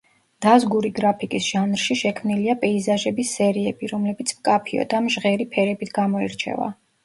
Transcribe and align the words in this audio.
დაზგური 0.43 0.89
გრაფიკის 0.99 1.49
ჟანრში 1.49 1.97
შექმნილია 1.99 2.57
პეიზაჟების 2.65 3.35
სერიები, 3.39 3.93
რომლებიც 3.95 4.35
მკაფიო 4.41 4.89
და 4.95 5.05
მჟღერი 5.11 5.51
ფერებით 5.57 5.97
გამოირჩევა. 6.03 6.77